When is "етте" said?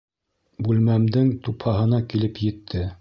2.49-2.83